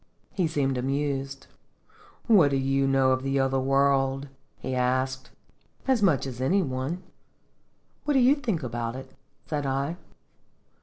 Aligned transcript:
He 0.31 0.47
seemed 0.47 0.79
amused. 0.79 1.45
"What 2.25 2.49
do 2.49 2.57
you 2.57 2.87
know 2.87 3.11
of 3.11 3.21
the 3.21 3.39
other 3.39 3.59
world?" 3.59 4.29
he 4.57 4.73
asked. 4.73 5.29
"As 5.87 6.01
much 6.01 6.25
as 6.25 6.41
any 6.41 6.63
one. 6.63 7.03
What 8.05 8.15
do 8.15 8.19
you 8.19 8.33
think 8.33 8.63
about 8.63 8.95
it?" 8.95 9.11
said 9.45 9.67
I. 9.67 9.97